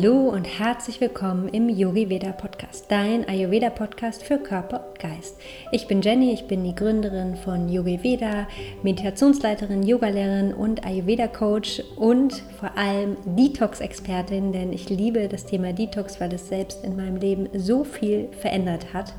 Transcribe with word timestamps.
Hallo 0.00 0.28
und 0.28 0.44
herzlich 0.44 1.00
willkommen 1.00 1.48
im 1.48 1.68
Yogi 1.68 2.08
Veda 2.08 2.30
Podcast, 2.30 2.84
dein 2.88 3.28
Ayurveda 3.28 3.68
Podcast 3.68 4.22
für 4.22 4.38
Körper 4.38 4.86
und 4.88 4.98
Geist. 5.00 5.36
Ich 5.72 5.88
bin 5.88 6.02
Jenny, 6.02 6.32
ich 6.32 6.46
bin 6.46 6.62
die 6.62 6.74
Gründerin 6.76 7.34
von 7.34 7.68
Yogi 7.68 8.04
Veda, 8.04 8.46
Meditationsleiterin, 8.84 9.82
Yogalehrerin 9.82 10.54
und 10.54 10.86
Ayurveda 10.86 11.26
Coach 11.26 11.82
und 11.96 12.44
vor 12.60 12.78
allem 12.78 13.16
Detox 13.24 13.80
Expertin, 13.80 14.52
denn 14.52 14.72
ich 14.72 14.88
liebe 14.88 15.26
das 15.26 15.46
Thema 15.46 15.72
Detox, 15.72 16.20
weil 16.20 16.32
es 16.32 16.46
selbst 16.46 16.84
in 16.84 16.94
meinem 16.94 17.16
Leben 17.16 17.48
so 17.54 17.82
viel 17.82 18.28
verändert 18.40 18.94
hat. 18.94 19.12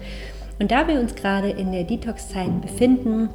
Und 0.62 0.72
da 0.72 0.88
wir 0.88 0.98
uns 0.98 1.14
gerade 1.14 1.50
in 1.50 1.74
der 1.74 1.84
Detox 1.84 2.30
Zeit 2.30 2.62
befinden, 2.62 3.28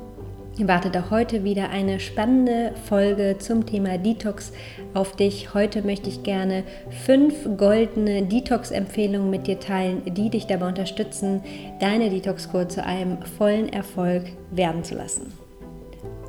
wartet 0.60 0.96
auch 0.96 1.10
heute 1.10 1.42
wieder 1.42 1.70
eine 1.70 1.98
spannende 1.98 2.72
Folge 2.88 3.36
zum 3.38 3.66
Thema 3.66 3.98
Detox 3.98 4.52
auf 4.94 5.16
dich. 5.16 5.52
Heute 5.52 5.82
möchte 5.82 6.08
ich 6.08 6.22
gerne 6.22 6.62
fünf 7.04 7.34
goldene 7.56 8.22
Detox-Empfehlungen 8.22 9.30
mit 9.30 9.46
dir 9.48 9.58
teilen, 9.58 10.02
die 10.14 10.30
dich 10.30 10.46
dabei 10.46 10.68
unterstützen, 10.68 11.42
deine 11.80 12.08
Detox-Kur 12.08 12.68
zu 12.68 12.84
einem 12.84 13.20
vollen 13.22 13.68
Erfolg 13.72 14.24
werden 14.52 14.84
zu 14.84 14.94
lassen. 14.94 15.43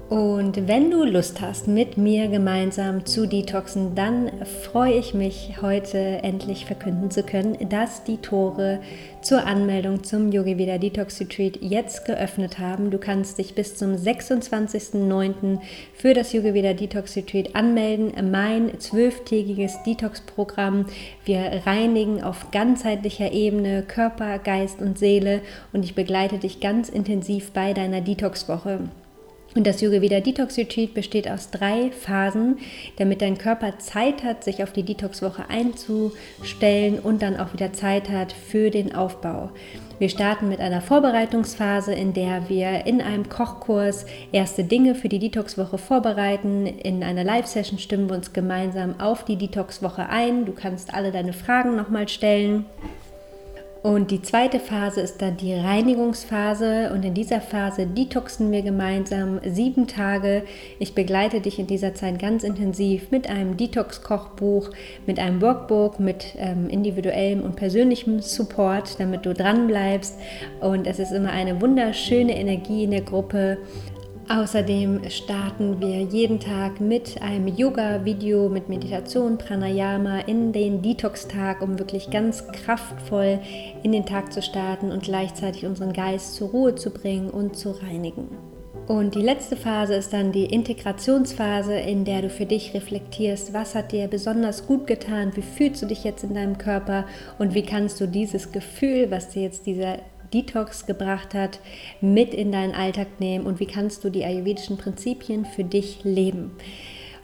Und 0.10 0.68
wenn 0.68 0.92
du 0.92 1.04
Lust 1.04 1.42
hast, 1.42 1.68
mit 1.68 1.98
mir 1.98 2.28
gemeinsam 2.28 3.08
zu 3.08 3.28
detoxen, 3.28 3.96
dann 3.96 4.30
freue 4.46 4.94
ich 4.94 5.16
mich, 5.16 5.56
heute 5.64 5.98
endlich 5.98 6.66
verkünden 6.66 7.10
zu 7.10 7.24
können, 7.24 7.58
dass 7.70 8.04
die 8.04 8.18
Tore 8.18 8.82
zur 9.24 9.48
Anmeldung 9.48 10.04
zum 10.04 10.32
Yogi 10.32 10.60
Veda 10.60 10.78
Detox 10.78 11.20
Retreat 11.20 11.58
jetzt 11.60 12.06
geöffnet 12.06 12.60
haben. 12.60 12.92
Du 12.92 13.00
kannst 13.00 13.40
dich 13.40 13.56
bis 13.56 13.78
zum 13.78 13.96
26.09. 13.96 15.58
für 15.96 16.14
das 16.14 16.34
Yogi 16.34 16.54
Veda 16.54 16.74
Detox 16.74 17.16
Retreat 17.16 17.56
anmelden. 17.56 18.30
Mein 18.30 18.80
zwölftägiges 18.80 19.82
Detox-Programm. 19.88 20.86
Wir 21.26 21.64
reinigen 21.66 22.22
auf 22.22 22.52
ganzheitlicher 22.52 23.32
Ebene 23.32 23.82
Körper, 23.82 24.38
Geist 24.38 24.84
und 24.84 25.00
Seele 25.00 25.42
und 25.74 25.84
ich 25.84 25.96
begleite 25.96 26.38
dich 26.38 26.60
ganz 26.60 26.90
intensiv 26.90 27.54
bei 27.54 27.74
deiner 27.74 28.02
Detox-Woche. 28.02 28.82
Und 29.56 29.66
das 29.66 29.80
Yoga 29.80 30.02
Vida 30.02 30.20
Detox 30.20 30.58
Retreat 30.58 30.94
besteht 30.94 31.30
aus 31.30 31.50
drei 31.50 31.90
Phasen, 31.90 32.58
damit 32.98 33.22
dein 33.22 33.38
Körper 33.38 33.80
Zeit 33.80 34.22
hat, 34.22 34.44
sich 34.44 34.62
auf 34.62 34.74
die 34.74 34.84
Detox-Woche 34.84 35.46
einzustellen 35.50 37.00
und 37.00 37.22
dann 37.22 37.38
auch 37.38 37.54
wieder 37.54 37.72
Zeit 37.72 38.10
hat 38.10 38.34
für 38.34 38.70
den 38.70 38.94
Aufbau. 38.94 39.52
Wir 39.98 40.10
starten 40.10 40.50
mit 40.50 40.60
einer 40.60 40.82
Vorbereitungsphase, 40.82 41.94
in 41.94 42.14
der 42.14 42.50
wir 42.50 42.86
in 42.86 43.02
einem 43.02 43.30
Kochkurs 43.30 44.06
erste 44.34 44.66
Dinge 44.66 44.94
für 44.94 45.08
die 45.08 45.20
Detox-Woche 45.20 45.78
vorbereiten. 45.78 46.66
In 46.68 47.02
einer 47.02 47.24
Live-Session 47.24 47.80
stimmen 47.80 48.10
wir 48.10 48.18
uns 48.18 48.34
gemeinsam 48.34 49.00
auf 49.00 49.24
die 49.24 49.38
Detox-Woche 49.38 50.10
ein. 50.10 50.46
Du 50.46 50.52
kannst 50.52 50.94
alle 50.94 51.14
deine 51.14 51.32
Fragen 51.32 51.78
nochmal 51.78 52.10
stellen. 52.10 52.66
Und 53.86 54.10
die 54.10 54.24
zweite 54.24 54.60
Phase 54.60 55.02
ist 55.02 55.22
dann 55.22 55.38
die 55.38 55.54
Reinigungsphase. 55.54 56.90
Und 56.92 57.06
in 57.06 57.14
dieser 57.14 57.40
Phase 57.40 57.86
detoxen 57.86 58.52
wir 58.52 58.64
gemeinsam 58.64 59.40
sieben 59.46 59.86
Tage. 59.86 60.42
Ich 60.80 60.96
begleite 60.96 61.40
dich 61.40 61.60
in 61.60 61.68
dieser 61.68 61.94
Zeit 61.94 62.18
ganz 62.18 62.44
intensiv 62.44 63.12
mit 63.12 63.30
einem 63.30 63.58
Detox-Kochbuch, 63.58 64.72
mit 65.06 65.20
einem 65.20 65.40
Workbook, 65.40 66.00
mit 66.00 66.34
ähm, 66.40 66.68
individuellem 66.68 67.44
und 67.44 67.58
persönlichem 67.58 68.22
Support, 68.22 69.00
damit 69.00 69.24
du 69.28 69.36
dran 69.36 69.68
bleibst. 69.68 70.18
Und 70.62 70.88
es 70.88 70.98
ist 70.98 71.12
immer 71.12 71.30
eine 71.30 71.62
wunderschöne 71.62 72.36
Energie 72.36 72.86
in 72.86 72.90
der 72.90 73.02
Gruppe. 73.02 73.60
Außerdem 74.28 75.08
starten 75.12 75.80
wir 75.80 76.02
jeden 76.02 76.40
Tag 76.40 76.82
mit 76.82 77.22
einem 77.22 77.48
Yoga-Video, 77.48 78.50
mit 78.50 78.70
Meditation, 78.70 79.38
Pranayama 79.38 80.22
in 80.22 80.52
den 80.52 80.82
Detox-Tag, 80.82 81.62
um 81.62 81.78
wirklich 81.78 82.10
ganz 82.10 82.48
kraftvoll 82.48 83.40
in 83.84 83.92
den 83.92 84.08
Tag 84.08 84.34
zu 84.34 84.42
starten 84.42 84.92
und 84.92 85.04
gleichzeitig 85.04 85.68
unseren 85.68 85.94
Geist 85.94 86.34
zur 86.34 86.50
Ruhe 86.50 86.74
zu 86.74 86.90
bringen 86.90 87.30
und 87.30 87.56
zu 87.56 87.70
reinigen. 87.70 88.30
Und 88.88 89.14
die 89.14 89.22
letzte 89.22 89.56
Phase 89.56 89.94
ist 89.94 90.12
dann 90.12 90.32
die 90.32 90.46
Integrationsphase, 90.46 91.76
in 91.76 92.04
der 92.04 92.24
du 92.24 92.30
für 92.32 92.46
dich 92.48 92.74
reflektierst, 92.74 93.54
was 93.54 93.76
hat 93.76 93.92
dir 93.92 94.08
besonders 94.08 94.66
gut 94.66 94.88
getan, 94.88 95.34
wie 95.36 95.44
fühlst 95.44 95.84
du 95.84 95.86
dich 95.86 96.04
jetzt 96.04 96.24
in 96.24 96.34
deinem 96.34 96.58
Körper 96.58 97.06
und 97.38 97.54
wie 97.54 97.64
kannst 97.64 98.02
du 98.02 98.08
dieses 98.08 98.52
Gefühl, 98.52 99.12
was 99.12 99.30
dir 99.30 99.44
jetzt 99.44 99.68
dieser 99.68 100.00
Detox 100.34 100.86
gebracht 100.86 101.34
hat, 101.34 101.60
mit 102.02 102.34
in 102.34 102.52
deinen 102.52 102.74
Alltag 102.74 103.20
nehmen 103.20 103.46
und 103.46 103.60
wie 103.60 103.66
kannst 103.66 104.04
du 104.04 104.10
die 104.10 104.26
ayurvedischen 104.26 104.78
Prinzipien 104.78 105.46
für 105.46 105.64
dich 105.64 106.04
leben. 106.04 106.52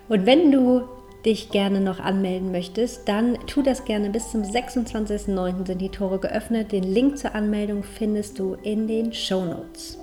Und 0.10 0.26
wenn 0.26 0.52
du 0.52 0.84
dich 1.26 1.52
gerne 1.52 1.82
noch 1.82 2.00
anmelden 2.00 2.52
möchtest, 2.52 3.08
dann 3.08 3.38
tu 3.48 3.62
das 3.62 3.86
gerne. 3.86 4.10
Bis 4.10 4.32
zum 4.32 4.42
26.09. 4.42 5.68
sind 5.68 5.80
die 5.80 5.90
Tore 5.90 6.20
geöffnet. 6.20 6.72
Den 6.72 6.84
Link 6.84 7.18
zur 7.18 7.36
Anmeldung 7.36 7.84
findest 7.84 8.40
du 8.40 8.56
in 8.64 8.88
den 8.88 9.14
Show 9.14 9.46
Notes. 9.46 10.00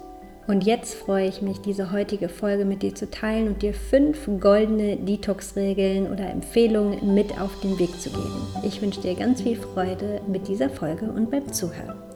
Und 0.47 0.65
jetzt 0.65 0.95
freue 0.95 1.29
ich 1.29 1.43
mich, 1.43 1.59
diese 1.61 1.93
heutige 1.93 2.31
Folge 2.31 2.65
mit 2.65 2.83
dir 2.83 2.95
zu 2.95 3.11
teilen 3.11 3.49
und 3.49 3.61
dir 3.61 3.75
fünf 3.75 4.27
goldene 4.41 4.97
Detox-Regeln 4.97 6.11
oder 6.11 6.31
Empfehlungen 6.31 7.15
mit 7.15 7.39
auf 7.39 7.61
den 7.61 7.79
Weg 7.79 8.01
zu 8.01 8.09
geben. 8.09 8.47
Ich 8.65 8.81
wünsche 8.81 9.03
dir 9.03 9.15
ganz 9.15 9.43
viel 9.43 9.57
Freude 9.57 10.23
mit 10.27 10.49
dieser 10.49 10.71
Folge 10.71 11.05
und 11.05 11.31
beim 11.31 11.53
Zuhören. 11.53 12.08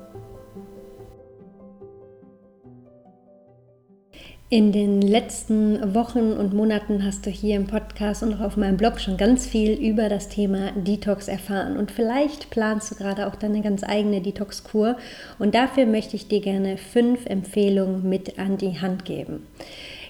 In 4.53 4.71
den 4.71 5.01
letzten 5.01 5.95
Wochen 5.95 6.35
und 6.35 6.53
Monaten 6.53 7.07
hast 7.07 7.25
du 7.25 7.31
hier 7.31 7.57
im 7.57 7.67
Podcast 7.67 8.23
und 8.23 8.35
auch 8.35 8.41
auf 8.41 8.59
meinem 8.59 8.77
Blog 8.77 9.01
schon 9.01 9.17
ganz 9.17 9.47
viel 9.47 9.73
über 9.73 10.11
das 10.11 10.29
Thema 10.29 10.73
Detox 10.73 11.27
erfahren. 11.27 11.79
Und 11.79 11.91
vielleicht 11.91 12.51
planst 12.51 12.91
du 12.91 12.97
gerade 12.97 13.27
auch 13.27 13.35
deine 13.35 13.63
ganz 13.63 13.83
eigene 13.83 14.21
Detox-Kur. 14.21 14.99
Und 15.39 15.55
dafür 15.55 15.87
möchte 15.87 16.17
ich 16.17 16.29
dir 16.29 16.43
gerne 16.43 16.77
fünf 16.77 17.25
Empfehlungen 17.25 18.07
mit 18.07 18.39
an 18.39 18.59
die 18.59 18.79
Hand 18.79 19.07
geben. 19.07 19.47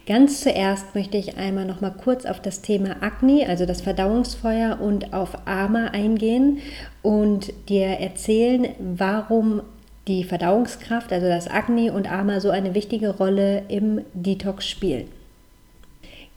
Ganz 0.08 0.40
zuerst 0.40 0.96
möchte 0.96 1.18
ich 1.18 1.36
einmal 1.36 1.64
noch 1.64 1.80
mal 1.80 1.94
kurz 1.94 2.26
auf 2.26 2.42
das 2.42 2.62
Thema 2.62 2.96
Agni, 3.00 3.46
also 3.46 3.64
das 3.64 3.80
Verdauungsfeuer 3.80 4.80
und 4.80 5.14
auf 5.14 5.46
Ama 5.46 5.90
eingehen 5.92 6.58
und 7.02 7.52
dir 7.68 7.86
erzählen, 7.86 8.70
warum 8.80 9.62
die 10.08 10.24
Verdauungskraft, 10.24 11.12
also 11.12 11.28
das 11.28 11.48
Agni 11.48 11.90
und 11.90 12.10
Ama, 12.10 12.40
so 12.40 12.50
eine 12.50 12.74
wichtige 12.74 13.10
Rolle 13.10 13.62
im 13.68 14.02
Detox 14.14 14.68
spielen. 14.68 15.08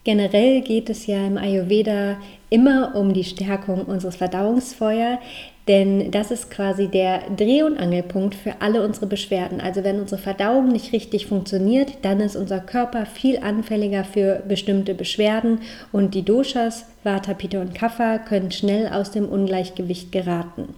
Generell 0.03 0.61
geht 0.61 0.89
es 0.91 1.07
ja 1.07 1.25
im 1.25 1.37
Ayurveda 1.37 2.17
immer 2.51 2.95
um 2.95 3.13
die 3.13 3.23
Stärkung 3.23 3.85
unseres 3.85 4.15
Verdauungsfeuers, 4.15 5.17
denn 5.67 6.11
das 6.11 6.29
ist 6.29 6.51
quasi 6.51 6.87
der 6.87 7.21
Dreh- 7.35 7.63
und 7.63 7.77
Angelpunkt 7.77 8.35
für 8.35 8.61
alle 8.61 8.83
unsere 8.83 9.07
Beschwerden. 9.07 9.59
Also 9.59 9.83
wenn 9.83 9.99
unsere 9.99 10.21
Verdauung 10.21 10.67
nicht 10.67 10.93
richtig 10.93 11.25
funktioniert, 11.25 11.97
dann 12.03 12.19
ist 12.19 12.35
unser 12.35 12.59
Körper 12.59 13.07
viel 13.07 13.39
anfälliger 13.39 14.03
für 14.03 14.43
bestimmte 14.47 14.93
Beschwerden 14.93 15.61
und 15.91 16.13
die 16.13 16.23
Doshas, 16.23 16.85
Vata, 17.03 17.33
Pitta 17.33 17.61
und 17.61 17.75
Kapha 17.75 18.17
können 18.17 18.51
schnell 18.51 18.87
aus 18.89 19.11
dem 19.11 19.29
Ungleichgewicht 19.29 20.11
geraten. 20.11 20.69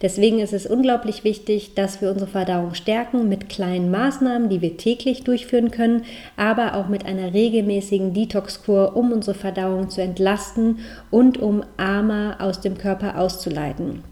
Deswegen 0.00 0.38
ist 0.38 0.52
es 0.52 0.66
unglaublich 0.66 1.24
wichtig, 1.24 1.74
dass 1.74 2.00
wir 2.00 2.10
unsere 2.10 2.30
Verdauung 2.30 2.74
stärken 2.74 3.28
mit 3.28 3.48
kleinen 3.48 3.90
Maßnahmen, 3.90 4.48
die 4.48 4.60
wir 4.60 4.76
täglich 4.76 5.24
durchführen 5.24 5.72
können, 5.72 6.02
aber 6.36 6.76
auch 6.76 6.88
mit 6.88 7.04
einer 7.04 7.34
regelmäßigen 7.34 8.14
Detox-Kur, 8.14 8.96
um 8.96 9.12
unsere 9.12 9.36
Verdauung 9.36 9.90
zu 9.90 10.02
entlasten 10.02 10.78
und 11.10 11.38
um 11.38 11.64
Ama 11.76 12.36
aus 12.38 12.60
dem 12.60 12.78
Körper 12.78 13.18
auszuleiten. 13.18 14.11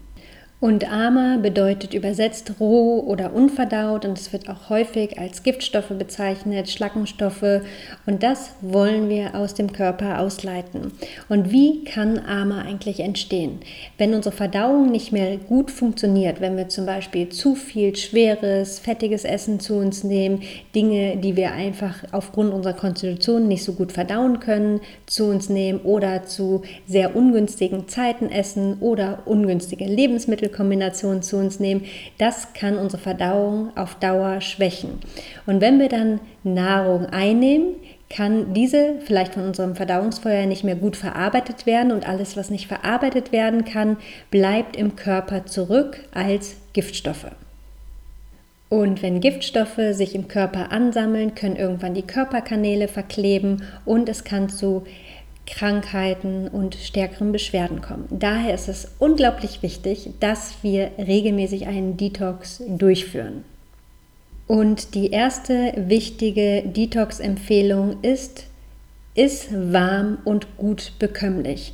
Und 0.61 0.93
Ama 0.93 1.37
bedeutet 1.41 1.95
übersetzt 1.95 2.53
roh 2.59 2.99
oder 2.99 3.33
unverdaut 3.33 4.05
und 4.05 4.15
es 4.15 4.31
wird 4.31 4.47
auch 4.47 4.69
häufig 4.69 5.17
als 5.17 5.41
Giftstoffe 5.41 5.89
bezeichnet, 5.89 6.69
Schlackenstoffe 6.69 7.61
und 8.05 8.21
das 8.21 8.51
wollen 8.61 9.09
wir 9.09 9.33
aus 9.33 9.55
dem 9.55 9.73
Körper 9.73 10.19
ausleiten. 10.19 10.91
Und 11.29 11.51
wie 11.51 11.83
kann 11.83 12.19
Ama 12.19 12.61
eigentlich 12.61 12.99
entstehen? 12.99 13.61
Wenn 13.97 14.13
unsere 14.13 14.35
Verdauung 14.35 14.91
nicht 14.91 15.11
mehr 15.11 15.37
gut 15.37 15.71
funktioniert, 15.71 16.41
wenn 16.41 16.55
wir 16.55 16.69
zum 16.69 16.85
Beispiel 16.85 17.29
zu 17.29 17.55
viel 17.55 17.95
schweres, 17.95 18.77
fettiges 18.77 19.23
Essen 19.23 19.59
zu 19.59 19.77
uns 19.77 20.03
nehmen, 20.03 20.43
Dinge, 20.75 21.17
die 21.17 21.35
wir 21.35 21.53
einfach 21.53 22.03
aufgrund 22.11 22.53
unserer 22.53 22.73
Konstitution 22.73 23.47
nicht 23.47 23.63
so 23.63 23.73
gut 23.73 23.91
verdauen 23.91 24.39
können, 24.39 24.79
zu 25.07 25.25
uns 25.25 25.49
nehmen 25.49 25.79
oder 25.79 26.25
zu 26.25 26.61
sehr 26.85 27.15
ungünstigen 27.15 27.87
Zeiten 27.87 28.29
essen 28.29 28.77
oder 28.79 29.23
ungünstige 29.25 29.85
Lebensmittel 29.85 30.50
Kombination 30.51 31.21
zu 31.21 31.37
uns 31.37 31.59
nehmen, 31.59 31.85
das 32.17 32.53
kann 32.53 32.77
unsere 32.77 33.01
Verdauung 33.01 33.75
auf 33.75 33.95
Dauer 33.95 34.41
schwächen. 34.41 34.99
Und 35.45 35.61
wenn 35.61 35.79
wir 35.79 35.89
dann 35.89 36.19
Nahrung 36.43 37.05
einnehmen, 37.07 37.75
kann 38.09 38.53
diese 38.53 38.95
vielleicht 39.05 39.33
von 39.33 39.45
unserem 39.45 39.75
Verdauungsfeuer 39.75 40.45
nicht 40.45 40.63
mehr 40.63 40.75
gut 40.75 40.97
verarbeitet 40.97 41.65
werden 41.65 41.91
und 41.91 42.07
alles, 42.07 42.35
was 42.35 42.49
nicht 42.49 42.67
verarbeitet 42.67 43.31
werden 43.31 43.65
kann, 43.65 43.97
bleibt 44.29 44.75
im 44.75 44.95
Körper 44.95 45.45
zurück 45.45 46.03
als 46.13 46.57
Giftstoffe. 46.73 47.31
Und 48.71 49.01
wenn 49.01 49.19
Giftstoffe 49.19 49.81
sich 49.91 50.15
im 50.15 50.29
Körper 50.29 50.71
ansammeln, 50.71 51.35
können 51.35 51.57
irgendwann 51.57 51.93
die 51.93 52.07
Körperkanäle 52.07 52.87
verkleben 52.87 53.63
und 53.83 54.07
es 54.07 54.23
kann 54.23 54.47
zu 54.47 54.83
Krankheiten 55.51 56.47
und 56.47 56.75
stärkeren 56.75 57.31
Beschwerden 57.31 57.81
kommen. 57.81 58.07
Daher 58.09 58.55
ist 58.55 58.67
es 58.67 58.91
unglaublich 58.99 59.61
wichtig, 59.61 60.09
dass 60.19 60.55
wir 60.63 60.91
regelmäßig 60.97 61.67
einen 61.67 61.97
Detox 61.97 62.63
durchführen. 62.67 63.43
Und 64.47 64.95
die 64.95 65.11
erste 65.11 65.73
wichtige 65.75 66.63
Detox-Empfehlung 66.65 67.97
ist, 68.01 68.47
ist 69.13 69.49
warm 69.51 70.17
und 70.25 70.57
gut 70.57 70.93
bekömmlich. 70.99 71.73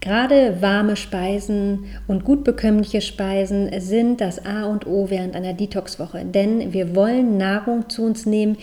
Gerade 0.00 0.60
warme 0.60 0.96
Speisen 0.96 1.84
und 2.08 2.24
gut 2.24 2.42
bekömmliche 2.42 3.00
Speisen 3.00 3.70
sind 3.80 4.20
das 4.20 4.44
A 4.44 4.64
und 4.64 4.86
O 4.86 5.10
während 5.10 5.36
einer 5.36 5.52
Detox-Woche, 5.52 6.24
denn 6.24 6.72
wir 6.72 6.96
wollen 6.96 7.38
Nahrung 7.38 7.88
zu 7.88 8.02
uns 8.04 8.26
nehmen, 8.26 8.56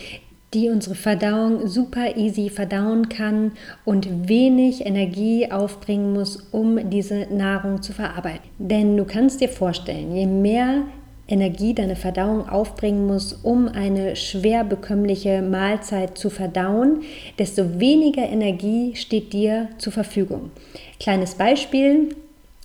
die 0.52 0.68
unsere 0.68 0.94
Verdauung 0.94 1.68
super 1.68 2.16
easy 2.16 2.50
verdauen 2.50 3.08
kann 3.08 3.52
und 3.84 4.28
wenig 4.28 4.84
Energie 4.84 5.50
aufbringen 5.50 6.12
muss, 6.12 6.48
um 6.50 6.90
diese 6.90 7.26
Nahrung 7.30 7.82
zu 7.82 7.92
verarbeiten. 7.92 8.48
Denn 8.58 8.96
du 8.96 9.04
kannst 9.04 9.40
dir 9.40 9.48
vorstellen, 9.48 10.14
je 10.14 10.26
mehr 10.26 10.82
Energie 11.28 11.74
deine 11.74 11.94
Verdauung 11.94 12.48
aufbringen 12.48 13.06
muss, 13.06 13.32
um 13.32 13.68
eine 13.68 14.16
schwer 14.16 14.64
bekömmliche 14.64 15.42
Mahlzeit 15.42 16.18
zu 16.18 16.28
verdauen, 16.28 17.02
desto 17.38 17.78
weniger 17.78 18.28
Energie 18.28 18.96
steht 18.96 19.32
dir 19.32 19.68
zur 19.78 19.92
Verfügung. 19.92 20.50
Kleines 20.98 21.36
Beispiel, 21.36 22.08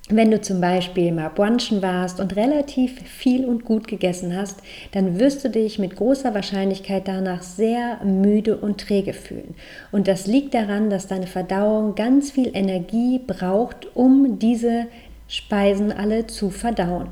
wenn 0.10 0.30
du 0.30 0.40
zum 0.40 0.62
Beispiel 0.62 1.12
mal 1.12 1.30
brunchen 1.30 1.82
warst 1.82 2.20
und 2.20 2.36
relativ 2.36 3.02
viel 3.02 3.44
und 3.44 3.66
gut 3.66 3.88
gegessen 3.88 4.36
hast, 4.36 4.60
dann 4.92 5.20
wirst 5.20 5.44
du 5.44 5.50
dich 5.50 5.80
mit 5.80 5.96
großer 5.96 6.36
Wahrscheinlichkeit 6.36 7.08
danach 7.08 7.42
sehr 7.42 8.04
müde 8.04 8.56
und 8.58 8.80
träge 8.80 9.14
fühlen. 9.14 9.56
Und 9.92 10.08
das 10.08 10.28
liegt 10.28 10.54
daran, 10.54 10.92
dass 10.92 11.08
deine 11.08 11.26
Verdauung 11.26 11.96
ganz 11.96 12.30
viel 12.30 12.52
Energie 12.56 13.20
braucht, 13.26 13.96
um 13.96 14.38
diese 14.38 14.86
Speisen 15.28 15.92
alle 15.92 16.28
zu 16.28 16.52
verdauen. 16.52 17.08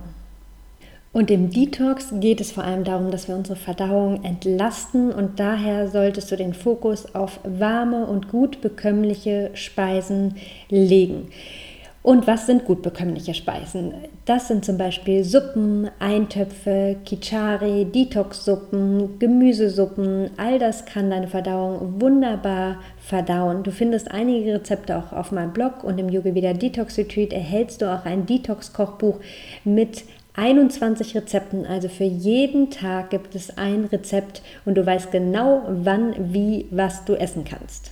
Und 1.13 1.31
im 1.31 1.49
Detox 1.49 2.13
geht 2.19 2.41
es 2.41 2.51
vor 2.51 2.63
allem 2.63 2.83
darum, 2.83 3.09
dass 3.09 3.27
wir 3.27 3.35
unsere 3.35 3.55
Verdauung 3.55 4.23
entlasten 4.23 5.11
und 5.11 5.39
daher 5.39 5.87
solltest 5.87 6.31
du 6.31 6.35
den 6.35 6.53
Fokus 6.53 7.13
auf 7.15 7.39
warme 7.43 8.05
und 8.05 8.29
gut 8.29 8.61
bekömmliche 8.61 9.49
Speisen 9.53 10.35
legen. 10.69 11.29
Und 12.03 12.27
was 12.27 12.47
sind 12.47 12.65
gut 12.65 12.81
bekömmliche 12.81 13.33
Speisen? 13.33 13.94
Das 14.25 14.50
sind 14.50 14.65
zum 14.65 14.77
Beispiel 14.77 15.23
Suppen, 15.23 15.89
Eintöpfe, 16.00 16.97
Kichari, 17.05 17.85
Detox-Suppen, 17.85 19.19
Gemüsesuppen. 19.19 20.31
All 20.35 20.59
das 20.59 20.83
kann 20.83 21.09
deine 21.09 21.29
Verdauung 21.29 22.01
wunderbar 22.01 22.79
verdauen. 23.00 23.63
Du 23.63 23.71
findest 23.71 24.11
einige 24.11 24.55
Rezepte 24.55 24.97
auch 24.97 25.13
auf 25.13 25.31
meinem 25.31 25.53
Blog 25.53 25.85
und 25.85 25.97
im 25.97 26.09
Yoga 26.09 26.35
Vida 26.35 26.51
Detox 26.51 26.97
Retreat 26.97 27.31
erhältst 27.31 27.81
du 27.81 27.85
auch 27.85 28.03
ein 28.03 28.25
Detox-Kochbuch 28.25 29.21
mit 29.63 30.03
21 30.35 31.15
Rezepten, 31.15 31.65
also 31.65 31.88
für 31.88 32.05
jeden 32.05 32.71
Tag 32.71 33.11
gibt 33.11 33.35
es 33.35 33.55
ein 33.55 33.85
Rezept 33.85 34.41
und 34.65 34.75
du 34.75 34.85
weißt 34.85 35.11
genau, 35.11 35.61
wann, 35.69 36.33
wie, 36.33 36.65
was 36.71 37.05
du 37.05 37.13
essen 37.13 37.45
kannst. 37.45 37.91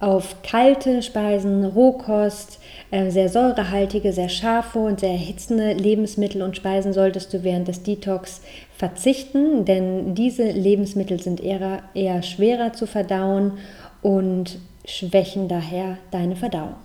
Auf 0.00 0.42
kalte 0.42 1.02
Speisen, 1.02 1.62
Rohkost, 1.62 2.58
äh, 2.90 3.10
sehr 3.10 3.28
säurehaltige, 3.28 4.14
sehr 4.14 4.30
scharfe 4.30 4.78
und 4.78 5.00
sehr 5.00 5.10
erhitzende 5.10 5.74
Lebensmittel 5.74 6.40
und 6.40 6.56
Speisen 6.56 6.94
solltest 6.94 7.34
du 7.34 7.44
während 7.44 7.68
des 7.68 7.82
Detox 7.82 8.40
verzichten, 8.74 9.66
denn 9.66 10.14
diese 10.14 10.50
Lebensmittel 10.50 11.20
sind 11.20 11.42
eher, 11.42 11.82
eher 11.92 12.22
schwerer 12.22 12.72
zu 12.72 12.86
verdauen 12.86 13.58
und 14.00 14.58
schwächen 14.86 15.48
daher 15.48 15.98
deine 16.10 16.34
Verdauung. 16.34 16.76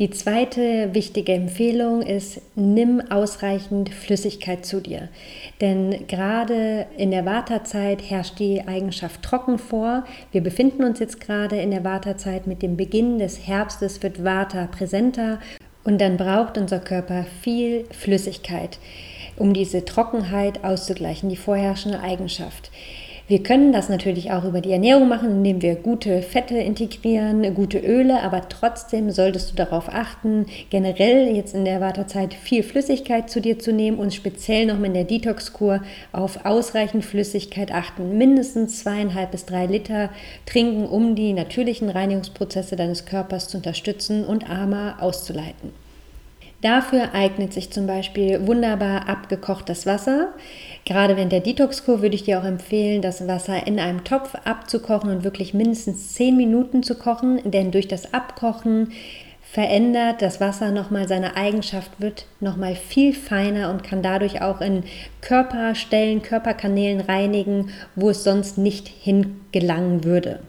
Die 0.00 0.08
zweite 0.08 0.94
wichtige 0.94 1.34
Empfehlung 1.34 2.00
ist, 2.00 2.40
nimm 2.56 3.02
ausreichend 3.10 3.90
Flüssigkeit 3.90 4.64
zu 4.64 4.80
dir. 4.80 5.10
Denn 5.60 6.06
gerade 6.06 6.86
in 6.96 7.10
der 7.10 7.26
Wartezeit 7.26 8.00
herrscht 8.08 8.38
die 8.38 8.66
Eigenschaft 8.66 9.22
trocken 9.22 9.58
vor. 9.58 10.04
Wir 10.32 10.42
befinden 10.42 10.84
uns 10.84 11.00
jetzt 11.00 11.20
gerade 11.20 11.60
in 11.60 11.70
der 11.70 11.84
Wartezeit. 11.84 12.46
Mit 12.46 12.62
dem 12.62 12.78
Beginn 12.78 13.18
des 13.18 13.46
Herbstes 13.46 14.02
wird 14.02 14.24
Vata 14.24 14.68
präsenter 14.68 15.38
und 15.84 16.00
dann 16.00 16.16
braucht 16.16 16.56
unser 16.56 16.78
Körper 16.78 17.26
viel 17.42 17.84
Flüssigkeit, 17.90 18.78
um 19.36 19.52
diese 19.52 19.84
Trockenheit 19.84 20.64
auszugleichen, 20.64 21.28
die 21.28 21.36
vorherrschende 21.36 22.00
Eigenschaft. 22.00 22.70
Wir 23.30 23.44
können 23.44 23.72
das 23.72 23.88
natürlich 23.88 24.32
auch 24.32 24.42
über 24.42 24.60
die 24.60 24.72
Ernährung 24.72 25.08
machen, 25.08 25.30
indem 25.30 25.62
wir 25.62 25.76
gute 25.76 26.20
Fette 26.20 26.56
integrieren, 26.56 27.54
gute 27.54 27.78
Öle, 27.78 28.24
aber 28.24 28.48
trotzdem 28.48 29.12
solltest 29.12 29.52
du 29.52 29.54
darauf 29.54 29.88
achten, 29.88 30.46
generell 30.68 31.36
jetzt 31.36 31.54
in 31.54 31.64
der 31.64 31.80
Wartezeit 31.80 32.34
viel 32.34 32.64
Flüssigkeit 32.64 33.30
zu 33.30 33.40
dir 33.40 33.60
zu 33.60 33.72
nehmen 33.72 33.98
und 33.98 34.12
speziell 34.12 34.66
noch 34.66 34.82
in 34.82 34.94
der 34.94 35.04
Detox-Kur 35.04 35.80
auf 36.10 36.44
ausreichend 36.44 37.04
Flüssigkeit 37.04 37.70
achten. 37.70 38.18
Mindestens 38.18 38.80
zweieinhalb 38.80 39.30
bis 39.30 39.46
drei 39.46 39.66
Liter 39.66 40.10
trinken, 40.44 40.84
um 40.84 41.14
die 41.14 41.32
natürlichen 41.32 41.88
Reinigungsprozesse 41.88 42.74
deines 42.74 43.06
Körpers 43.06 43.46
zu 43.46 43.58
unterstützen 43.58 44.24
und 44.24 44.50
Ama 44.50 44.98
auszuleiten. 44.98 45.70
Dafür 46.62 47.14
eignet 47.14 47.54
sich 47.54 47.70
zum 47.70 47.86
Beispiel 47.86 48.46
wunderbar 48.46 49.08
abgekochtes 49.08 49.86
Wasser. 49.86 50.34
Gerade 50.84 51.16
während 51.16 51.32
der 51.32 51.40
Detox-Kur 51.40 52.02
würde 52.02 52.14
ich 52.14 52.24
dir 52.24 52.38
auch 52.38 52.44
empfehlen, 52.44 53.00
das 53.00 53.26
Wasser 53.26 53.66
in 53.66 53.80
einem 53.80 54.04
Topf 54.04 54.34
abzukochen 54.44 55.10
und 55.10 55.24
wirklich 55.24 55.54
mindestens 55.54 56.12
10 56.14 56.36
Minuten 56.36 56.82
zu 56.82 56.96
kochen, 56.96 57.40
denn 57.50 57.70
durch 57.70 57.88
das 57.88 58.12
Abkochen 58.12 58.92
verändert 59.42 60.22
das 60.22 60.40
Wasser 60.40 60.70
nochmal 60.70 61.08
seine 61.08 61.36
Eigenschaft, 61.36 61.90
wird 61.98 62.26
nochmal 62.40 62.76
viel 62.76 63.14
feiner 63.14 63.70
und 63.70 63.82
kann 63.82 64.02
dadurch 64.02 64.42
auch 64.42 64.60
in 64.60 64.84
Körperstellen, 65.22 66.22
Körperkanälen 66.22 67.00
reinigen, 67.00 67.70
wo 67.96 68.10
es 68.10 68.22
sonst 68.22 68.58
nicht 68.58 68.86
hingelangen 68.86 70.04
würde. 70.04 70.40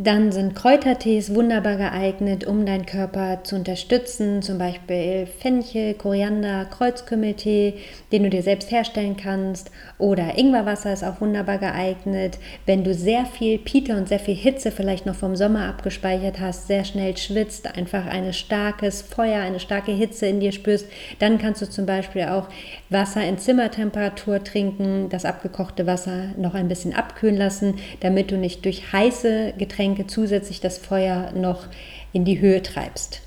Dann 0.00 0.30
sind 0.30 0.54
Kräutertees 0.54 1.34
wunderbar 1.34 1.74
geeignet, 1.74 2.46
um 2.46 2.64
deinen 2.64 2.86
Körper 2.86 3.40
zu 3.42 3.56
unterstützen, 3.56 4.42
zum 4.42 4.56
Beispiel 4.56 5.26
Fenchel, 5.26 5.94
Koriander, 5.94 6.66
Kreuzkümmeltee, 6.66 7.74
den 8.12 8.22
du 8.22 8.30
dir 8.30 8.44
selbst 8.44 8.70
herstellen 8.70 9.16
kannst. 9.16 9.72
Oder 9.98 10.38
Ingwerwasser 10.38 10.92
ist 10.92 11.02
auch 11.02 11.20
wunderbar 11.20 11.58
geeignet, 11.58 12.38
wenn 12.64 12.84
du 12.84 12.94
sehr 12.94 13.26
viel 13.26 13.58
Pite 13.58 13.96
und 13.96 14.06
sehr 14.06 14.20
viel 14.20 14.36
Hitze 14.36 14.70
vielleicht 14.70 15.04
noch 15.04 15.16
vom 15.16 15.34
Sommer 15.34 15.68
abgespeichert 15.68 16.38
hast, 16.38 16.68
sehr 16.68 16.84
schnell 16.84 17.16
schwitzt, 17.16 17.76
einfach 17.76 18.06
ein 18.06 18.32
starkes 18.32 19.02
Feuer, 19.02 19.40
eine 19.40 19.58
starke 19.58 19.90
Hitze 19.90 20.26
in 20.26 20.38
dir 20.38 20.52
spürst, 20.52 20.86
dann 21.18 21.38
kannst 21.38 21.60
du 21.60 21.68
zum 21.68 21.86
Beispiel 21.86 22.22
auch 22.22 22.46
Wasser 22.88 23.24
in 23.24 23.38
Zimmertemperatur 23.38 24.44
trinken, 24.44 25.08
das 25.08 25.24
abgekochte 25.24 25.88
Wasser 25.88 26.26
noch 26.36 26.54
ein 26.54 26.68
bisschen 26.68 26.94
abkühlen 26.94 27.36
lassen, 27.36 27.80
damit 27.98 28.30
du 28.30 28.36
nicht 28.36 28.64
durch 28.64 28.92
heiße 28.92 29.54
Getränke 29.58 29.87
Getränke 29.88 30.06
zusätzlich 30.06 30.60
das 30.60 30.78
Feuer 30.78 31.32
noch 31.34 31.66
in 32.12 32.24
die 32.24 32.40
Höhe 32.40 32.62
treibst. 32.62 33.20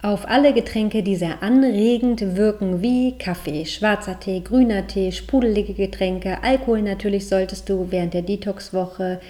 Auf 0.00 0.28
alle 0.28 0.52
Getränke, 0.52 1.02
die 1.02 1.16
sehr 1.16 1.42
anregend 1.42 2.36
wirken, 2.36 2.82
wie 2.82 3.18
Kaffee, 3.18 3.66
schwarzer 3.66 4.20
Tee, 4.20 4.40
grüner 4.40 4.86
Tee, 4.86 5.10
sprudelige 5.10 5.74
Getränke, 5.74 6.44
Alkohol 6.44 6.82
natürlich 6.82 7.26
solltest 7.26 7.68
du 7.68 7.88
während 7.90 8.14
der 8.14 8.22
Detox-Woche 8.22 9.20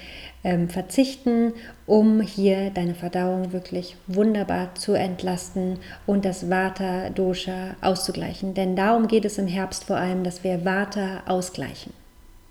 ähm, 0.45 0.69
verzichten, 0.69 1.55
um 1.87 2.21
hier 2.21 2.69
deine 2.69 2.95
Verdauung 2.95 3.53
wirklich 3.53 3.97
wunderbar 4.07 4.75
zu 4.75 4.93
entlasten 4.93 5.79
und 6.07 6.27
das 6.27 6.51
Vata-Dosha 6.51 7.77
auszugleichen. 7.81 8.53
Denn 8.53 8.77
darum 8.77 9.09
geht 9.09 9.25
es 9.25 9.39
im 9.39 9.47
Herbst 9.47 9.85
vor 9.85 9.97
allem, 9.97 10.23
dass 10.23 10.45
wir 10.45 10.67
Vata 10.67 11.23
ausgleichen. 11.27 11.98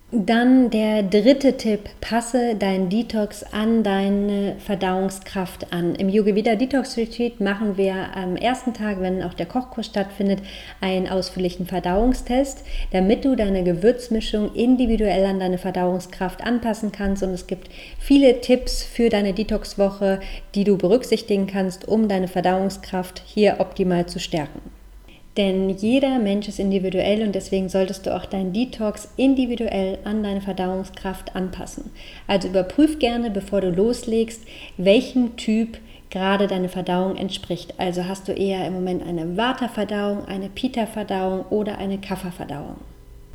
Dann 0.10 0.70
der 0.70 1.04
dritte 1.04 1.58
Tipp, 1.58 1.82
passe 2.00 2.56
deinen 2.56 2.88
Detox 2.88 3.44
an 3.44 3.84
deine 3.84 4.56
Verdauungskraft 4.58 5.74
an. 5.74 5.96
Im 5.96 6.08
Yoga 6.08 6.34
Vida 6.34 6.56
Detox 6.56 6.96
Retreat 6.96 7.42
machen 7.42 7.76
wir 7.76 8.16
am 8.16 8.38
ersten 8.38 8.74
Tag, 8.74 9.02
wenn 9.02 9.22
auch 9.22 9.34
der 9.34 9.48
Kochkurs 9.48 9.88
stattfindet, 9.88 10.40
einen 10.80 11.10
ausführlichen 11.10 11.66
Verdauungstest, 11.66 12.64
damit 12.94 13.26
du 13.26 13.36
deine 13.36 13.66
Gewürzmischung 13.66 14.56
individuell 14.56 15.26
an 15.26 15.42
deine 15.42 15.58
Verdauungskraft 15.58 16.42
anpassen 16.42 16.94
kannst. 16.94 17.22
Und 17.22 17.32
es 17.32 17.46
gibt 17.46 17.70
viele 18.00 18.40
Tipps 18.40 18.84
für 18.84 19.10
deine 19.10 19.34
Detox-Woche, 19.34 20.22
die 20.56 20.64
du 20.64 20.78
berücksichtigen 20.78 21.48
kannst, 21.48 21.86
um 21.86 22.08
deine 22.08 22.30
Verdauungskraft 22.30 23.24
hier 23.26 23.58
optimal 23.60 24.06
zu 24.06 24.22
stärken. 24.22 24.77
Denn 25.38 25.70
jeder 25.70 26.18
Mensch 26.18 26.48
ist 26.48 26.60
individuell 26.60 27.22
und 27.22 27.36
deswegen 27.36 27.70
solltest 27.70 28.08
du 28.08 28.16
auch 28.16 28.26
deinen 28.26 28.54
Detox 28.54 29.08
individuell 29.18 30.00
an 30.04 30.24
deine 30.24 30.42
Verdauungskraft 30.42 31.36
anpassen. 31.36 31.92
Also 32.26 32.48
überprüf 32.48 32.98
gerne, 32.98 33.30
bevor 33.30 33.62
du 33.62 33.70
loslegst, 33.70 34.42
welchem 34.78 35.36
Typ 35.38 35.78
gerade 36.10 36.48
deine 36.48 36.70
Verdauung 36.70 37.16
entspricht. 37.16 37.76
Also 37.78 38.06
hast 38.06 38.28
du 38.28 38.32
eher 38.32 38.66
im 38.66 38.74
Moment 38.74 39.06
eine 39.06 39.38
Vata-Verdauung, 39.38 40.26
eine 40.26 40.50
Pita-Verdauung 40.50 41.46
oder 41.52 41.78
eine 41.78 42.00
Kapha-Verdauung. 42.00 42.78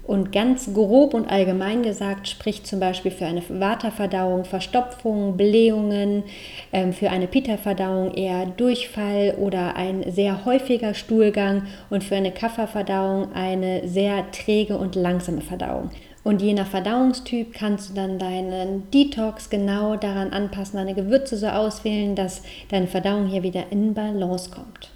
Und 0.04 0.32
ganz 0.32 0.74
grob 0.74 1.14
und 1.14 1.30
allgemein 1.30 1.82
gesagt 1.82 2.26
spricht 2.26 2.66
zum 2.66 2.80
Beispiel 2.80 3.12
für 3.12 3.26
eine 3.26 3.42
Vata-Verdauung 3.48 4.44
Verstopfung, 4.44 5.36
Blähungen, 5.36 6.24
ähm, 6.72 6.92
für 6.92 7.10
eine 7.10 7.28
Pitta-Verdauung 7.28 8.12
eher 8.14 8.46
Durchfall 8.46 9.36
oder 9.38 9.76
ein 9.76 10.04
sehr 10.10 10.44
häufiger 10.44 10.94
Stuhlgang 10.94 11.66
und 11.88 12.02
für 12.02 12.16
eine 12.16 12.32
Kapha-Verdauung 12.32 13.32
eine 13.32 13.86
sehr 13.86 14.28
träge 14.32 14.76
und 14.76 14.96
langsame 14.96 15.40
Verdauung. 15.40 15.90
Und 16.24 16.40
je 16.40 16.54
nach 16.54 16.66
Verdauungstyp 16.66 17.52
kannst 17.52 17.90
du 17.90 17.94
dann 17.94 18.18
deinen 18.18 18.90
Detox 18.90 19.50
genau 19.50 19.96
daran 19.96 20.30
anpassen, 20.30 20.78
deine 20.78 20.94
Gewürze 20.94 21.36
so 21.36 21.48
auswählen, 21.48 22.14
dass 22.14 22.42
deine 22.70 22.86
Verdauung 22.86 23.26
hier 23.26 23.42
wieder 23.42 23.64
in 23.70 23.94
Balance 23.94 24.50
kommt. 24.50 24.90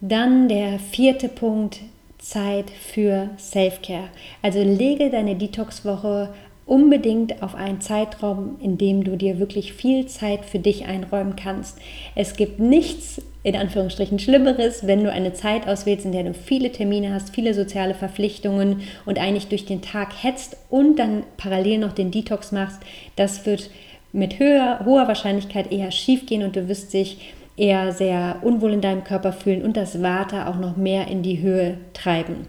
Dann 0.00 0.48
der 0.48 0.78
vierte 0.78 1.28
Punkt, 1.28 1.80
Zeit 2.18 2.70
für 2.70 3.30
Self-Care. 3.38 4.08
Also 4.42 4.62
lege 4.62 5.10
deine 5.10 5.36
Detox-Woche 5.36 6.30
unbedingt 6.66 7.42
auf 7.42 7.54
einen 7.54 7.80
Zeitraum, 7.80 8.56
in 8.60 8.76
dem 8.76 9.04
du 9.04 9.16
dir 9.16 9.38
wirklich 9.38 9.72
viel 9.72 10.06
Zeit 10.06 10.44
für 10.44 10.58
dich 10.58 10.86
einräumen 10.86 11.36
kannst. 11.36 11.78
Es 12.16 12.34
gibt 12.34 12.58
nichts 12.58 13.22
in 13.44 13.54
Anführungsstrichen 13.54 14.18
Schlimmeres, 14.18 14.88
wenn 14.88 15.04
du 15.04 15.12
eine 15.12 15.32
Zeit 15.32 15.68
auswählst, 15.68 16.04
in 16.04 16.10
der 16.10 16.24
du 16.24 16.34
viele 16.34 16.72
Termine 16.72 17.14
hast, 17.14 17.32
viele 17.32 17.54
soziale 17.54 17.94
Verpflichtungen 17.94 18.80
und 19.04 19.20
eigentlich 19.20 19.46
durch 19.46 19.64
den 19.64 19.82
Tag 19.82 20.20
hetzt 20.20 20.56
und 20.68 20.98
dann 20.98 21.22
parallel 21.36 21.78
noch 21.78 21.92
den 21.92 22.10
Detox 22.10 22.50
machst. 22.50 22.80
Das 23.14 23.46
wird 23.46 23.70
mit 24.12 24.40
höher, 24.40 24.80
hoher 24.84 25.06
Wahrscheinlichkeit 25.06 25.70
eher 25.70 25.92
schief 25.92 26.26
gehen 26.26 26.42
und 26.42 26.56
du 26.56 26.68
wirst 26.68 26.92
dich 26.92 27.18
eher 27.56 27.92
sehr 27.92 28.40
unwohl 28.42 28.72
in 28.72 28.80
deinem 28.80 29.04
Körper 29.04 29.32
fühlen 29.32 29.62
und 29.62 29.76
das 29.76 30.02
Water 30.02 30.48
auch 30.48 30.58
noch 30.58 30.76
mehr 30.76 31.08
in 31.08 31.22
die 31.22 31.40
Höhe 31.40 31.78
treiben. 31.94 32.46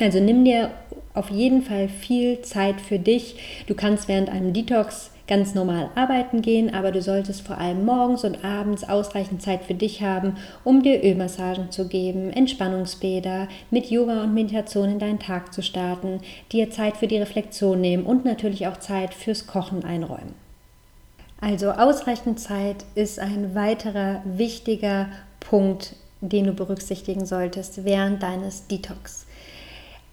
Also 0.00 0.20
nimm 0.20 0.44
dir 0.44 0.70
auf 1.14 1.30
jeden 1.30 1.62
Fall 1.62 1.88
viel 1.88 2.42
Zeit 2.42 2.80
für 2.80 2.98
dich. 2.98 3.36
Du 3.66 3.74
kannst 3.74 4.08
während 4.08 4.28
einem 4.28 4.52
Detox 4.52 5.12
ganz 5.26 5.54
normal 5.54 5.90
arbeiten 5.94 6.42
gehen, 6.42 6.74
aber 6.74 6.92
du 6.92 7.00
solltest 7.00 7.46
vor 7.46 7.58
allem 7.58 7.84
morgens 7.84 8.24
und 8.24 8.44
abends 8.44 8.84
ausreichend 8.84 9.40
Zeit 9.40 9.64
für 9.64 9.74
dich 9.74 10.02
haben, 10.02 10.36
um 10.64 10.82
dir 10.82 11.02
Ölmassagen 11.02 11.70
zu 11.70 11.88
geben, 11.88 12.30
Entspannungsbäder, 12.30 13.48
mit 13.70 13.90
Yoga 13.90 14.22
und 14.22 14.34
Meditation 14.34 14.90
in 14.90 14.98
deinen 14.98 15.20
Tag 15.20 15.54
zu 15.54 15.62
starten, 15.62 16.20
dir 16.52 16.70
Zeit 16.70 16.96
für 16.96 17.06
die 17.06 17.18
Reflexion 17.18 17.80
nehmen 17.80 18.04
und 18.04 18.24
natürlich 18.24 18.66
auch 18.66 18.76
Zeit 18.76 19.14
fürs 19.14 19.46
Kochen 19.46 19.84
einräumen. 19.84 20.43
Also 21.40 21.70
ausreichend 21.72 22.40
Zeit 22.40 22.84
ist 22.94 23.18
ein 23.18 23.54
weiterer 23.54 24.22
wichtiger 24.24 25.08
Punkt, 25.40 25.96
den 26.20 26.46
du 26.46 26.52
berücksichtigen 26.52 27.26
solltest 27.26 27.84
während 27.84 28.22
deines 28.22 28.66
Detox. 28.66 29.26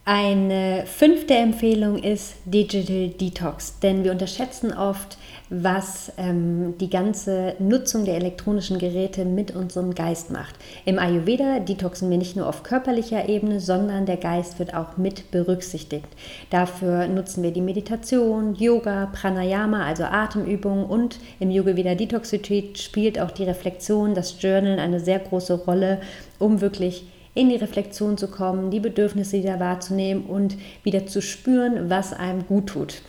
Eine 0.04 0.86
fünfte 0.88 1.36
Empfehlung 1.36 2.02
ist 2.02 2.36
Digital 2.46 3.10
Detox, 3.10 3.80
denn 3.80 4.04
wir 4.04 4.12
unterschätzen 4.12 4.74
oft, 4.74 5.18
was 5.54 6.14
ähm, 6.18 6.76
die 6.80 6.90
ganze 6.90 7.56
Nutzung 7.60 8.06
der 8.06 8.16
elektronischen 8.16 8.80
Geräte 8.80 9.26
mit 9.26 9.54
unserem 9.54 9.94
Geist 9.94 10.32
macht. 10.32 10.56
Im 10.86 10.98
Ayurveda 10.98 11.60
detoxen 11.60 12.10
wir 12.10 12.18
nicht 12.18 12.38
nur 12.38 12.48
auf 12.48 12.64
körperlicher 12.64 13.28
Ebene, 13.28 13.60
sondern 13.60 14.06
der 14.06 14.16
Geist 14.16 14.60
wird 14.60 14.74
auch 14.74 14.96
mit 14.96 15.30
berücksichtigt. 15.30 16.08
Dafür 16.52 17.10
nutzen 17.10 17.44
wir 17.44 17.52
die 17.52 17.60
Meditation, 17.60 18.56
Yoga, 18.56 19.08
Pranayama, 19.08 19.86
also 19.86 20.06
Atemübungen 20.06 20.86
und 20.86 21.20
im 21.42 21.52
Yogaveda 21.52 21.96
Detox 21.96 22.32
Retreat 22.32 22.78
spielt 22.78 23.20
auch 23.20 23.32
die 23.32 23.44
Reflexion, 23.44 24.16
das 24.16 24.42
Journal 24.42 24.80
eine 24.80 25.02
sehr 25.02 25.20
große 25.20 25.66
Rolle, 25.66 26.00
um 26.40 26.62
wirklich 26.62 27.04
in 27.34 27.50
die 27.50 27.58
Reflexion 27.58 28.18
zu 28.18 28.30
kommen, 28.30 28.72
die 28.72 28.80
Bedürfnisse 28.80 29.38
wieder 29.38 29.60
wahrzunehmen 29.60 30.26
und 30.26 30.56
wieder 30.84 31.08
zu 31.08 31.22
spüren, 31.22 31.90
was 31.90 32.14
einem 32.14 32.48
gut 32.48 32.68
tut. 32.68 33.02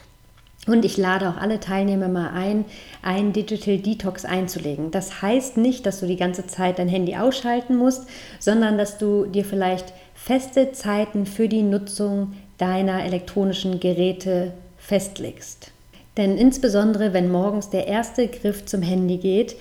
Und 0.66 0.84
ich 0.84 0.96
lade 0.96 1.28
auch 1.28 1.38
alle 1.38 1.58
Teilnehmer 1.58 2.06
mal 2.06 2.30
ein, 2.30 2.64
einen 3.02 3.32
Digital 3.32 3.78
Detox 3.78 4.24
einzulegen. 4.24 4.92
Das 4.92 5.20
heißt 5.20 5.56
nicht, 5.56 5.86
dass 5.86 5.98
du 5.98 6.06
die 6.06 6.16
ganze 6.16 6.46
Zeit 6.46 6.78
dein 6.78 6.88
Handy 6.88 7.16
ausschalten 7.16 7.76
musst, 7.76 8.06
sondern 8.38 8.78
dass 8.78 8.96
du 8.96 9.26
dir 9.26 9.44
vielleicht 9.44 9.92
feste 10.14 10.70
Zeiten 10.70 11.26
für 11.26 11.48
die 11.48 11.62
Nutzung 11.62 12.34
deiner 12.58 13.04
elektronischen 13.04 13.80
Geräte 13.80 14.52
festlegst. 14.78 15.72
Denn 16.16 16.36
insbesondere 16.38 17.12
wenn 17.12 17.30
morgens 17.30 17.70
der 17.70 17.88
erste 17.88 18.28
Griff 18.28 18.64
zum 18.64 18.82
Handy 18.82 19.16
geht, 19.16 19.56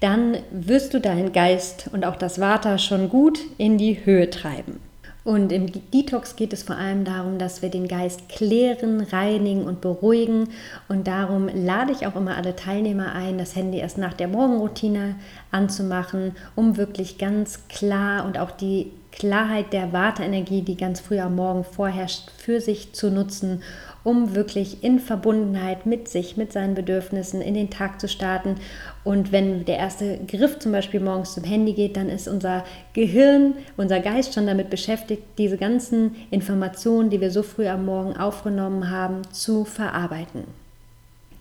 dann 0.00 0.38
wirst 0.50 0.94
du 0.94 1.00
deinen 1.00 1.32
Geist 1.32 1.90
und 1.92 2.04
auch 2.04 2.16
das 2.16 2.40
Vata 2.40 2.78
schon 2.78 3.08
gut 3.08 3.38
in 3.58 3.78
die 3.78 4.04
Höhe 4.04 4.30
treiben. 4.30 4.80
Und 5.22 5.52
im 5.52 5.70
Detox 5.90 6.36
geht 6.36 6.52
es 6.52 6.62
vor 6.62 6.76
allem 6.76 7.04
darum, 7.04 7.38
dass 7.38 7.60
wir 7.60 7.68
den 7.68 7.88
Geist 7.88 8.28
klären, 8.28 9.02
reinigen 9.02 9.64
und 9.64 9.80
beruhigen. 9.80 10.48
Und 10.88 11.06
darum 11.06 11.48
lade 11.48 11.92
ich 11.92 12.06
auch 12.06 12.16
immer 12.16 12.36
alle 12.36 12.56
Teilnehmer 12.56 13.12
ein, 13.12 13.36
das 13.36 13.54
Handy 13.54 13.78
erst 13.78 13.98
nach 13.98 14.14
der 14.14 14.28
Morgenroutine 14.28 15.16
anzumachen, 15.50 16.36
um 16.56 16.76
wirklich 16.76 17.18
ganz 17.18 17.68
klar 17.68 18.24
und 18.24 18.38
auch 18.38 18.50
die 18.50 18.92
Klarheit 19.12 19.72
der 19.72 19.92
Warteenergie, 19.92 20.62
die 20.62 20.76
ganz 20.76 21.00
früh 21.00 21.18
am 21.18 21.36
Morgen 21.36 21.64
vorherrscht, 21.64 22.30
für 22.36 22.60
sich 22.60 22.92
zu 22.92 23.10
nutzen 23.10 23.62
um 24.02 24.34
wirklich 24.34 24.82
in 24.82 24.98
Verbundenheit 24.98 25.84
mit 25.84 26.08
sich, 26.08 26.36
mit 26.36 26.52
seinen 26.52 26.74
Bedürfnissen 26.74 27.42
in 27.42 27.54
den 27.54 27.70
Tag 27.70 28.00
zu 28.00 28.08
starten. 28.08 28.56
Und 29.04 29.32
wenn 29.32 29.64
der 29.64 29.76
erste 29.76 30.18
Griff 30.26 30.58
zum 30.58 30.72
Beispiel 30.72 31.00
morgens 31.00 31.34
zum 31.34 31.44
Handy 31.44 31.74
geht, 31.74 31.96
dann 31.96 32.08
ist 32.08 32.28
unser 32.28 32.64
Gehirn, 32.94 33.54
unser 33.76 34.00
Geist 34.00 34.34
schon 34.34 34.46
damit 34.46 34.70
beschäftigt, 34.70 35.22
diese 35.38 35.58
ganzen 35.58 36.16
Informationen, 36.30 37.10
die 37.10 37.20
wir 37.20 37.30
so 37.30 37.42
früh 37.42 37.66
am 37.66 37.84
Morgen 37.84 38.16
aufgenommen 38.16 38.90
haben, 38.90 39.22
zu 39.32 39.64
verarbeiten. 39.64 40.44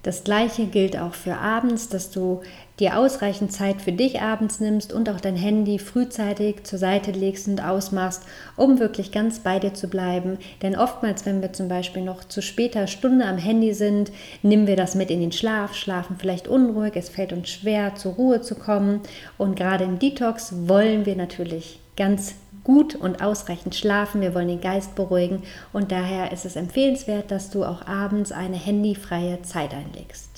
Das 0.04 0.24
gleiche 0.24 0.66
gilt 0.66 0.98
auch 0.98 1.14
für 1.14 1.36
abends, 1.36 1.90
dass 1.90 2.10
du 2.10 2.42
dir 2.80 2.98
ausreichend 2.98 3.52
Zeit 3.52 3.82
für 3.82 3.92
dich 3.92 4.22
abends 4.22 4.60
nimmst 4.60 4.94
und 4.94 5.10
auch 5.10 5.20
dein 5.20 5.36
Handy 5.36 5.80
frühzeitig 5.80 6.64
zur 6.64 6.80
Seite 6.80 7.12
legst 7.12 7.48
und 7.48 7.64
ausmachst, 7.64 8.24
um 8.56 8.80
wirklich 8.80 9.12
ganz 9.12 9.40
bei 9.40 9.60
dir 9.60 9.74
zu 9.74 9.88
bleiben. 9.88 10.38
Denn 10.62 10.76
oftmals, 10.76 11.26
wenn 11.26 11.42
wir 11.42 11.54
zum 11.54 11.68
Beispiel 11.68 12.04
noch 12.04 12.24
zu 12.24 12.42
später 12.42 12.88
Stunde 12.88 13.26
am 13.26 13.38
Handy 13.38 13.74
sind, 13.74 14.12
nehmen 14.42 14.68
wir 14.68 14.76
das 14.76 14.96
mit 14.96 15.12
in 15.12 15.20
den 15.20 15.32
Schlaf, 15.32 15.76
schlafen 15.76 16.16
vielleicht 16.18 16.48
unruhig, 16.48 16.94
es 16.96 17.10
fällt 17.10 17.34
uns 17.34 17.50
schwer, 17.50 17.96
zur 17.96 18.14
Ruhe 18.14 18.42
zu 18.42 18.56
kommen. 18.56 19.02
Und 19.38 19.56
gerade 19.56 19.84
im 19.84 20.00
Detox 20.00 20.54
wollen 20.68 21.06
wir 21.06 21.16
natürlich 21.16 21.80
ganz 21.98 22.36
gut 22.64 22.96
und 22.96 23.22
ausreichend 23.22 23.76
schlafen, 23.76 24.22
wir 24.22 24.36
wollen 24.36 24.48
den 24.48 24.62
Geist 24.62 24.96
beruhigen 24.96 25.44
und 25.74 25.92
daher 25.92 26.32
ist 26.32 26.46
es 26.46 26.56
empfehlenswert, 26.56 27.32
dass 27.32 27.50
du 27.50 27.66
auch 27.66 27.88
abends 27.88 28.32
eine 28.32 28.58
handyfreie 28.58 29.42
Zeit 29.42 29.74
einlegst. 29.74 30.29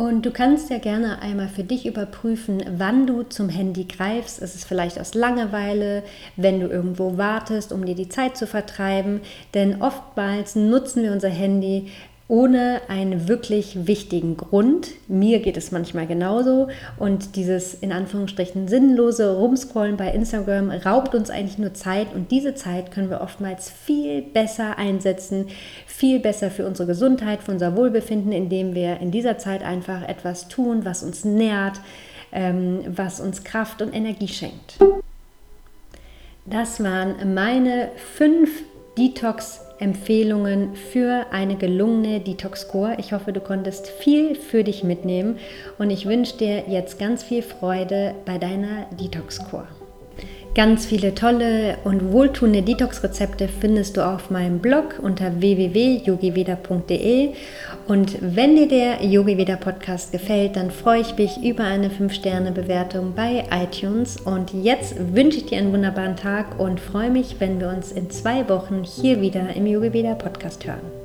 Und 0.00 0.24
du 0.24 0.30
kannst 0.30 0.70
ja 0.70 0.78
gerne 0.78 1.20
einmal 1.20 1.48
für 1.48 1.62
dich 1.62 1.84
überprüfen, 1.84 2.64
wann 2.78 3.06
du 3.06 3.22
zum 3.22 3.50
Handy 3.50 3.84
greifst. 3.84 4.38
Ist 4.38 4.54
es 4.54 4.64
vielleicht 4.64 4.98
aus 4.98 5.12
Langeweile, 5.12 6.04
wenn 6.36 6.58
du 6.58 6.68
irgendwo 6.68 7.18
wartest, 7.18 7.70
um 7.70 7.84
dir 7.84 7.94
die 7.94 8.08
Zeit 8.08 8.34
zu 8.34 8.46
vertreiben. 8.46 9.20
Denn 9.52 9.82
oftmals 9.82 10.56
nutzen 10.56 11.02
wir 11.02 11.12
unser 11.12 11.28
Handy 11.28 11.90
ohne 12.30 12.80
einen 12.86 13.26
wirklich 13.26 13.88
wichtigen 13.88 14.36
Grund. 14.36 14.90
Mir 15.08 15.40
geht 15.40 15.56
es 15.56 15.72
manchmal 15.72 16.06
genauso 16.06 16.68
und 16.96 17.34
dieses 17.34 17.74
in 17.74 17.90
Anführungsstrichen 17.90 18.68
sinnlose 18.68 19.36
Rumscrollen 19.36 19.96
bei 19.96 20.12
Instagram 20.12 20.70
raubt 20.70 21.16
uns 21.16 21.28
eigentlich 21.28 21.58
nur 21.58 21.74
Zeit 21.74 22.14
und 22.14 22.30
diese 22.30 22.54
Zeit 22.54 22.92
können 22.92 23.10
wir 23.10 23.20
oftmals 23.20 23.68
viel 23.68 24.22
besser 24.22 24.78
einsetzen, 24.78 25.48
viel 25.86 26.20
besser 26.20 26.52
für 26.52 26.68
unsere 26.68 26.86
Gesundheit, 26.86 27.42
für 27.42 27.50
unser 27.50 27.74
Wohlbefinden, 27.74 28.30
indem 28.30 28.76
wir 28.76 29.00
in 29.00 29.10
dieser 29.10 29.38
Zeit 29.38 29.64
einfach 29.64 30.08
etwas 30.08 30.46
tun, 30.46 30.84
was 30.84 31.02
uns 31.02 31.24
nährt, 31.24 31.80
ähm, 32.30 32.82
was 32.86 33.18
uns 33.18 33.42
Kraft 33.42 33.82
und 33.82 33.92
Energie 33.92 34.28
schenkt. 34.28 34.78
Das 36.46 36.80
waren 36.80 37.34
meine 37.34 37.88
fünf 37.96 38.62
Detox- 38.96 39.62
Empfehlungen 39.80 40.76
für 40.76 41.26
eine 41.32 41.56
gelungene 41.56 42.20
Detox-Kur. 42.20 42.96
Ich 42.98 43.12
hoffe, 43.12 43.32
du 43.32 43.40
konntest 43.40 43.88
viel 43.88 44.34
für 44.34 44.62
dich 44.62 44.84
mitnehmen 44.84 45.38
und 45.78 45.90
ich 45.90 46.06
wünsche 46.06 46.36
dir 46.36 46.64
jetzt 46.68 46.98
ganz 46.98 47.22
viel 47.22 47.42
Freude 47.42 48.14
bei 48.26 48.38
deiner 48.38 48.86
Detox-Kur. 49.00 49.66
Ganz 50.54 50.84
viele 50.84 51.14
tolle 51.14 51.78
und 51.84 52.12
wohltuende 52.12 52.62
Detox-Rezepte 52.62 53.46
findest 53.46 53.96
du 53.96 54.04
auf 54.04 54.30
meinem 54.30 54.58
Blog 54.58 54.98
unter 55.00 55.40
www.yogiveda.de. 55.40 57.30
Und 57.86 58.18
wenn 58.20 58.56
dir 58.56 58.68
der 58.68 59.04
Yogiveda 59.04 59.56
Podcast 59.56 60.12
gefällt, 60.12 60.56
dann 60.56 60.70
freue 60.70 61.00
ich 61.00 61.16
mich 61.16 61.42
über 61.42 61.64
eine 61.64 61.88
5-Sterne-Bewertung 61.88 63.14
bei 63.14 63.44
iTunes. 63.50 64.20
Und 64.20 64.52
jetzt 64.52 64.94
wünsche 65.14 65.38
ich 65.38 65.46
dir 65.46 65.58
einen 65.58 65.72
wunderbaren 65.72 66.16
Tag 66.16 66.60
und 66.60 66.80
freue 66.80 67.10
mich, 67.10 67.36
wenn 67.38 67.60
wir 67.60 67.68
uns 67.68 67.92
in 67.92 68.10
zwei 68.10 68.48
Wochen 68.48 68.84
hier 68.84 69.20
wieder 69.20 69.54
im 69.54 69.66
Yogiveda 69.66 70.14
Podcast 70.14 70.66
hören. 70.66 70.99